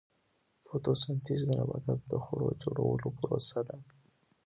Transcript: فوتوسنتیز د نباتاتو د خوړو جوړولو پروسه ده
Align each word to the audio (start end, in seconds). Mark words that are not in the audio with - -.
فوتوسنتیز 0.65 1.41
د 1.45 1.49
نباتاتو 1.59 2.05
د 2.11 2.13
خوړو 2.23 2.49
جوړولو 2.63 3.07
پروسه 3.17 3.59
ده 3.67 3.77